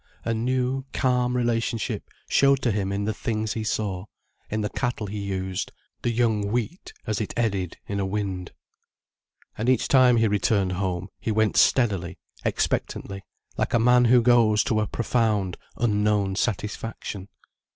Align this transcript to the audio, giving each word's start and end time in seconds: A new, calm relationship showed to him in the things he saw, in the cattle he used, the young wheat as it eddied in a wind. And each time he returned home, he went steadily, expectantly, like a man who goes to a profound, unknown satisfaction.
A 0.25 0.33
new, 0.33 0.83
calm 0.93 1.37
relationship 1.37 2.09
showed 2.27 2.63
to 2.63 2.71
him 2.71 2.91
in 2.91 3.03
the 3.03 3.13
things 3.13 3.53
he 3.53 3.63
saw, 3.63 4.05
in 4.49 4.61
the 4.61 4.69
cattle 4.69 5.05
he 5.05 5.19
used, 5.19 5.71
the 6.01 6.09
young 6.09 6.47
wheat 6.47 6.91
as 7.05 7.21
it 7.21 7.35
eddied 7.37 7.77
in 7.85 7.99
a 7.99 8.05
wind. 8.07 8.51
And 9.55 9.69
each 9.69 9.87
time 9.87 10.17
he 10.17 10.27
returned 10.27 10.71
home, 10.71 11.09
he 11.19 11.29
went 11.31 11.55
steadily, 11.55 12.17
expectantly, 12.43 13.21
like 13.57 13.75
a 13.75 13.79
man 13.79 14.05
who 14.05 14.23
goes 14.23 14.63
to 14.63 14.79
a 14.81 14.87
profound, 14.87 15.55
unknown 15.77 16.35
satisfaction. 16.35 17.27